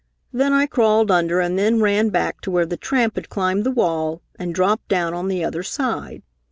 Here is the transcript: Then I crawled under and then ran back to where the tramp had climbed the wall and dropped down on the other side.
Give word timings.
Then 0.33 0.51
I 0.51 0.65
crawled 0.65 1.11
under 1.11 1.39
and 1.41 1.59
then 1.59 1.79
ran 1.79 2.09
back 2.09 2.41
to 2.41 2.49
where 2.49 2.65
the 2.65 2.75
tramp 2.75 3.17
had 3.17 3.29
climbed 3.29 3.63
the 3.65 3.69
wall 3.69 4.23
and 4.35 4.51
dropped 4.55 4.87
down 4.87 5.13
on 5.13 5.27
the 5.27 5.43
other 5.43 5.61
side. 5.61 6.23